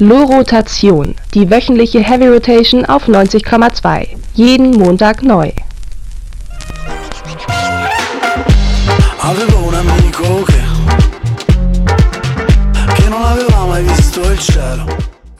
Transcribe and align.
Lo-Rotation, 0.00 1.16
die 1.34 1.50
wöchentliche 1.50 1.98
Heavy 1.98 2.28
Rotation 2.28 2.84
auf 2.84 3.08
90,2. 3.08 4.06
Jeden 4.34 4.70
Montag 4.70 5.24
neu. 5.24 5.50
Avevo 9.20 9.66
un 9.66 9.74
amico 9.74 10.44
che, 10.44 10.62
che 12.94 13.08
non 13.08 13.22
aveva 13.24 13.64
mai 13.66 13.82
visto 13.82 14.20
il 14.30 14.38
cielo. 14.38 14.86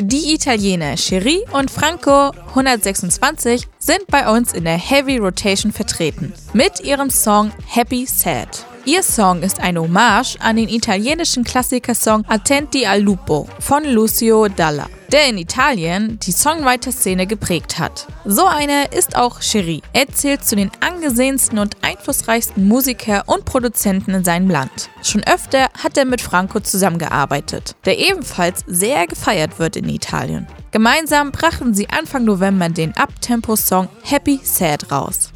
Die 0.00 0.34
Italiener 0.34 0.96
Cherie 0.96 1.44
und 1.52 1.70
Franco 1.70 2.32
126 2.48 3.68
sind 3.78 4.08
bei 4.08 4.28
uns 4.28 4.52
in 4.54 4.64
der 4.64 4.76
Heavy 4.76 5.18
Rotation 5.18 5.70
vertreten 5.70 6.32
mit 6.52 6.80
ihrem 6.80 7.10
Song 7.10 7.52
Happy 7.68 8.06
Sad. 8.06 8.67
Ihr 8.88 9.02
Song 9.02 9.42
ist 9.42 9.60
eine 9.60 9.82
Hommage 9.82 10.38
an 10.40 10.56
den 10.56 10.70
italienischen 10.70 11.44
Klassikersong 11.44 12.24
Attenti 12.26 12.86
al 12.86 13.02
Lupo 13.02 13.46
von 13.60 13.84
Lucio 13.84 14.48
Dalla, 14.48 14.86
der 15.12 15.28
in 15.28 15.36
Italien 15.36 16.18
die 16.20 16.32
Songwriter-Szene 16.32 17.26
geprägt 17.26 17.78
hat. 17.78 18.06
So 18.24 18.46
eine 18.46 18.86
ist 18.86 19.14
auch 19.14 19.42
Cherie. 19.42 19.82
Er 19.92 20.08
zählt 20.08 20.42
zu 20.42 20.56
den 20.56 20.70
angesehensten 20.80 21.58
und 21.58 21.76
einflussreichsten 21.82 22.66
Musiker 22.66 23.24
und 23.26 23.44
Produzenten 23.44 24.14
in 24.14 24.24
seinem 24.24 24.48
Land. 24.48 24.88
Schon 25.02 25.22
öfter 25.24 25.68
hat 25.84 25.98
er 25.98 26.06
mit 26.06 26.22
Franco 26.22 26.58
zusammengearbeitet, 26.58 27.76
der 27.84 27.98
ebenfalls 27.98 28.64
sehr 28.66 29.06
gefeiert 29.06 29.58
wird 29.58 29.76
in 29.76 29.90
Italien. 29.90 30.46
Gemeinsam 30.70 31.30
brachten 31.30 31.74
sie 31.74 31.90
Anfang 31.90 32.24
November 32.24 32.70
den 32.70 32.94
Uptempo-Song 32.96 33.90
Happy 34.02 34.40
Sad 34.42 34.90
raus. 34.90 35.30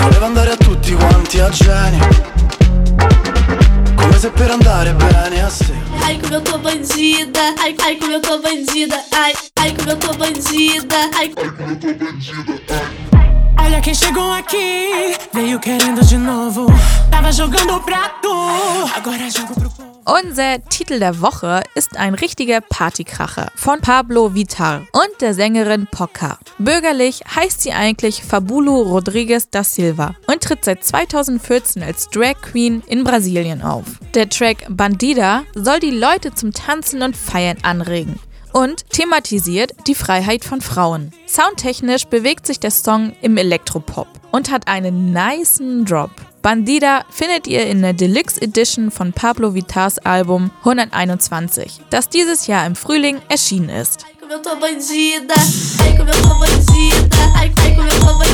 Voleva 0.00 0.26
andare 0.26 0.52
a 0.52 0.56
tutti 0.56 0.94
quanti 0.94 1.40
a 1.40 1.48
genio 1.50 2.08
Come 3.94 4.18
se 4.18 4.30
per 4.30 4.50
andare 4.50 4.92
bene 4.94 5.42
a 5.42 5.50
sé. 5.50 5.74
Ai 6.02 6.18
como 6.18 6.34
eu 6.34 6.40
tô 6.40 6.58
bandida, 6.58 7.54
ai, 7.60 7.76
ai 7.84 7.96
como 7.96 8.12
eu 8.12 8.20
tô 8.20 8.38
bandida, 8.38 8.96
ai, 9.12 9.32
ai 9.60 9.74
como 9.74 9.90
eu 9.90 9.96
tô 9.96 10.14
bandida, 10.14 10.96
ai. 11.16 11.32
Olha 13.58 13.80
quem 13.80 13.94
chegou 13.94 14.32
aqui, 14.32 15.14
veio 15.32 15.60
querendo 15.60 16.04
de 16.04 16.16
novo. 16.16 16.66
Tava 17.10 17.30
jogando 17.30 17.80
pra 17.80 18.08
tu, 18.22 18.32
agora 18.96 19.30
jogo 19.30 19.54
pro. 19.54 19.79
Unser 20.06 20.64
Titel 20.70 20.98
der 20.98 21.20
Woche 21.20 21.62
ist 21.74 21.96
ein 21.96 22.14
richtiger 22.14 22.60
Partykracher 22.62 23.52
von 23.54 23.80
Pablo 23.80 24.34
Vitar 24.34 24.86
und 24.92 25.20
der 25.20 25.34
Sängerin 25.34 25.86
Poca. 25.90 26.38
Bürgerlich 26.58 27.20
heißt 27.34 27.60
sie 27.60 27.72
eigentlich 27.72 28.22
Fabulo 28.24 28.80
Rodriguez 28.80 29.50
da 29.50 29.62
Silva 29.62 30.14
und 30.26 30.42
tritt 30.42 30.64
seit 30.64 30.84
2014 30.84 31.82
als 31.82 32.08
Drag 32.08 32.40
Queen 32.40 32.82
in 32.86 33.04
Brasilien 33.04 33.62
auf. 33.62 33.84
Der 34.14 34.28
Track 34.28 34.66
Bandida 34.70 35.44
soll 35.54 35.80
die 35.80 35.90
Leute 35.90 36.32
zum 36.34 36.52
Tanzen 36.52 37.02
und 37.02 37.16
Feiern 37.16 37.58
anregen 37.62 38.18
und 38.52 38.88
thematisiert 38.90 39.74
die 39.86 39.94
Freiheit 39.94 40.44
von 40.44 40.60
Frauen. 40.60 41.12
Soundtechnisch 41.26 42.06
bewegt 42.06 42.46
sich 42.46 42.58
der 42.58 42.70
Song 42.70 43.12
im 43.20 43.36
Elektropop 43.36 44.08
und 44.32 44.50
hat 44.50 44.66
einen 44.66 45.12
nicen 45.12 45.84
Drop. 45.84 46.10
Bandida 46.42 47.04
findet 47.10 47.46
ihr 47.46 47.66
in 47.66 47.82
der 47.82 47.92
Deluxe 47.92 48.40
Edition 48.40 48.90
von 48.90 49.12
Pablo 49.12 49.54
Vitars 49.54 49.98
Album 49.98 50.50
121, 50.60 51.82
das 51.90 52.08
dieses 52.08 52.46
Jahr 52.46 52.66
im 52.66 52.74
Frühling 52.76 53.20
erschienen 53.28 53.68
ist. 53.68 54.06
como 58.06 58.29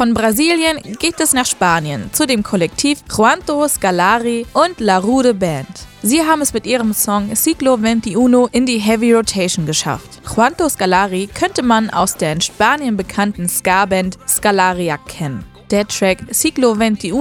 Von 0.00 0.14
Brasilien 0.14 0.78
geht 0.98 1.20
es 1.20 1.34
nach 1.34 1.44
Spanien 1.44 2.08
zu 2.14 2.26
dem 2.26 2.42
Kollektiv 2.42 3.04
Juanto 3.14 3.68
Scalari 3.68 4.46
und 4.54 4.80
La 4.80 4.96
Rude 4.96 5.34
Band. 5.34 5.68
Sie 6.02 6.22
haben 6.22 6.40
es 6.40 6.54
mit 6.54 6.64
ihrem 6.64 6.94
Song 6.94 7.36
Ciclo 7.36 7.74
21 7.74 8.16
in 8.52 8.64
die 8.64 8.78
Heavy 8.78 9.12
Rotation 9.12 9.66
geschafft. 9.66 10.22
Juanto 10.24 10.70
Scalari 10.70 11.26
könnte 11.26 11.62
man 11.62 11.90
aus 11.90 12.16
der 12.16 12.32
in 12.32 12.40
Spanien 12.40 12.96
bekannten 12.96 13.46
Ska-Band 13.46 14.16
Scalariac 14.26 15.04
kennen. 15.04 15.44
Der 15.70 15.86
Track 15.86 16.20
Ciclo 16.32 16.72
21 16.72 17.12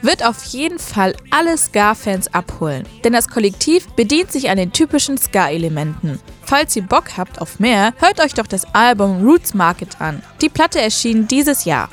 wird 0.00 0.24
auf 0.24 0.44
jeden 0.44 0.78
Fall 0.78 1.16
alle 1.30 1.58
Ska-Fans 1.58 2.32
abholen, 2.32 2.84
denn 3.02 3.12
das 3.12 3.26
Kollektiv 3.26 3.88
bedient 3.88 4.30
sich 4.30 4.48
an 4.50 4.56
den 4.56 4.72
typischen 4.72 5.18
Ska-Elementen. 5.18 6.20
Falls 6.42 6.74
ihr 6.76 6.82
Bock 6.82 7.16
habt 7.16 7.40
auf 7.40 7.58
mehr, 7.58 7.92
hört 7.98 8.20
euch 8.20 8.34
doch 8.34 8.46
das 8.46 8.72
Album 8.72 9.26
Roots 9.26 9.52
Market 9.52 10.00
an. 10.00 10.22
Die 10.40 10.48
Platte 10.48 10.80
erschien 10.80 11.26
dieses 11.28 11.64
Jahr 11.64 11.88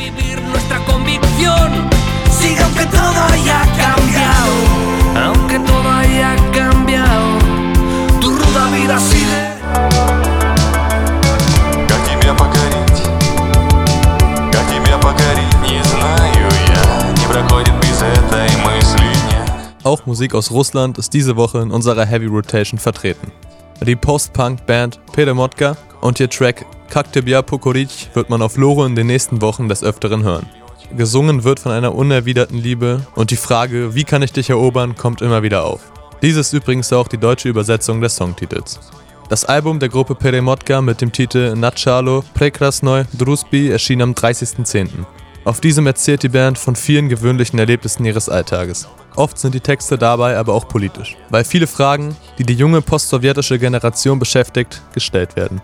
vivir 0.00 0.40
nuestra 0.42 0.78
convicción. 0.84 1.88
Sigue 2.30 2.62
aunque 2.62 2.86
todo 2.86 3.20
haya 3.30 3.62
cambiado. 3.76 4.54
Aunque 5.24 5.58
todo 5.58 5.90
haya 5.90 6.36
cambiado. 6.52 7.38
Tu 8.20 8.30
ruda 8.30 8.70
vida 8.70 8.98
sigue. 8.98 9.56
Как 11.88 12.04
тебя 12.04 12.34
покорить? 12.34 13.02
Как 14.52 14.66
тебя 14.68 14.98
покорить? 14.98 15.54
Не 15.62 15.82
знаю 15.84 16.48
я. 16.68 17.12
Не 17.12 17.26
проходит 17.26 17.74
без 17.80 18.02
этой 18.02 18.48
мысли 18.64 19.12
дня. 19.28 19.44
Auch 19.84 20.06
Musik 20.06 20.34
aus 20.34 20.50
Russland 20.50 20.98
ist 20.98 21.12
diese 21.12 21.36
Woche 21.36 21.58
in 21.58 21.70
unserer 21.70 22.06
Heavy 22.06 22.26
Rotation 22.26 22.78
vertreten. 22.78 23.32
Die 23.82 23.96
Post-Punk-Band 23.96 25.00
Peremotka 25.12 25.76
und 26.00 26.18
ihr 26.18 26.30
Track 26.30 26.64
Kak 26.91 27.13
Tebia 27.13 27.41
Pokoric 27.41 28.09
wird 28.15 28.29
man 28.29 28.41
auf 28.41 28.57
Loro 28.57 28.85
in 28.85 28.97
den 28.97 29.07
nächsten 29.07 29.41
Wochen 29.41 29.69
des 29.69 29.81
Öfteren 29.81 30.23
hören. 30.23 30.45
Gesungen 30.93 31.45
wird 31.45 31.61
von 31.61 31.71
einer 31.71 31.95
unerwiderten 31.95 32.57
Liebe 32.57 33.07
und 33.15 33.31
die 33.31 33.37
Frage, 33.37 33.95
wie 33.95 34.03
kann 34.03 34.23
ich 34.23 34.33
dich 34.33 34.49
erobern, 34.49 34.97
kommt 34.97 35.21
immer 35.21 35.41
wieder 35.41 35.63
auf. 35.63 35.79
Dies 36.21 36.35
ist 36.35 36.51
übrigens 36.51 36.91
auch 36.91 37.07
die 37.07 37.17
deutsche 37.17 37.47
Übersetzung 37.47 38.01
des 38.01 38.17
Songtitels. 38.17 38.77
Das 39.29 39.45
Album 39.45 39.79
der 39.79 39.87
Gruppe 39.87 40.15
Peremotka 40.15 40.81
mit 40.81 40.99
dem 40.99 41.13
Titel 41.13 41.55
Nachalo 41.55 42.25
Prekrasnoi 42.33 43.05
Drusbi 43.17 43.69
erschien 43.69 44.01
am 44.01 44.11
30.10. 44.11 44.89
Auf 45.45 45.61
diesem 45.61 45.87
erzählt 45.87 46.23
die 46.23 46.29
Band 46.29 46.57
von 46.57 46.75
vielen 46.75 47.07
gewöhnlichen 47.07 47.57
Erlebnissen 47.57 48.03
ihres 48.03 48.27
Alltages. 48.27 48.89
Oft 49.15 49.37
sind 49.37 49.55
die 49.55 49.61
Texte 49.61 49.97
dabei 49.97 50.37
aber 50.37 50.53
auch 50.53 50.67
politisch, 50.67 51.15
weil 51.29 51.45
viele 51.45 51.67
Fragen, 51.67 52.17
die 52.37 52.43
die 52.43 52.53
junge 52.53 52.81
postsowjetische 52.81 53.59
Generation 53.59 54.19
beschäftigt, 54.19 54.81
gestellt 54.93 55.37
werden. 55.37 55.61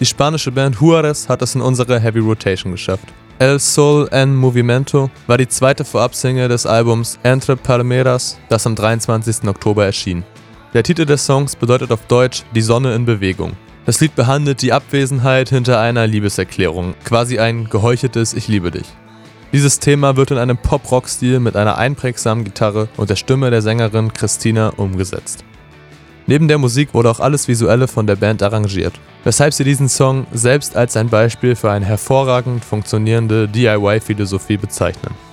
Die 0.00 0.06
spanische 0.06 0.50
Band 0.50 0.76
Juarez 0.80 1.28
hat 1.28 1.42
es 1.42 1.54
in 1.54 1.60
unsere 1.60 2.00
Heavy 2.00 2.20
Rotation 2.20 2.72
geschafft. 2.72 3.04
El 3.38 3.58
Sol 3.58 4.08
en 4.10 4.34
Movimiento 4.34 5.10
war 5.26 5.36
die 5.36 5.46
zweite 5.46 5.84
Vorabsingle 5.84 6.48
des 6.48 6.64
Albums 6.64 7.18
Entre 7.22 7.54
Palmeras, 7.54 8.38
das 8.48 8.66
am 8.66 8.74
23. 8.74 9.46
Oktober 9.46 9.84
erschien. 9.84 10.24
Der 10.72 10.84
Titel 10.84 11.04
des 11.04 11.26
Songs 11.26 11.54
bedeutet 11.54 11.92
auf 11.92 12.06
Deutsch 12.06 12.44
Die 12.54 12.62
Sonne 12.62 12.94
in 12.94 13.04
Bewegung. 13.04 13.52
Das 13.84 14.00
Lied 14.00 14.14
behandelt 14.14 14.62
die 14.62 14.72
Abwesenheit 14.72 15.50
hinter 15.50 15.78
einer 15.80 16.06
Liebeserklärung, 16.06 16.94
quasi 17.04 17.38
ein 17.38 17.68
geheucheltes 17.68 18.32
Ich 18.32 18.48
liebe 18.48 18.70
dich. 18.70 18.86
Dieses 19.52 19.80
Thema 19.80 20.16
wird 20.16 20.30
in 20.30 20.38
einem 20.38 20.56
Pop-Rock-Stil 20.56 21.40
mit 21.40 21.56
einer 21.56 21.76
einprägsamen 21.76 22.44
Gitarre 22.44 22.88
und 22.96 23.10
der 23.10 23.16
Stimme 23.16 23.50
der 23.50 23.60
Sängerin 23.60 24.14
Christina 24.14 24.70
umgesetzt. 24.76 25.44
Neben 26.30 26.46
der 26.46 26.58
Musik 26.58 26.94
wurde 26.94 27.10
auch 27.10 27.18
alles 27.18 27.48
Visuelle 27.48 27.88
von 27.88 28.06
der 28.06 28.14
Band 28.14 28.40
arrangiert, 28.40 28.92
weshalb 29.24 29.52
sie 29.52 29.64
diesen 29.64 29.88
Song 29.88 30.28
selbst 30.32 30.76
als 30.76 30.96
ein 30.96 31.08
Beispiel 31.08 31.56
für 31.56 31.72
eine 31.72 31.84
hervorragend 31.84 32.64
funktionierende 32.64 33.48
DIY-Philosophie 33.48 34.56
bezeichnen. 34.56 35.29